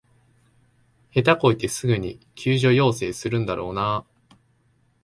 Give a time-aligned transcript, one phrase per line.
[1.11, 4.05] 下手こいてすぐに救助要請するんだろうなあ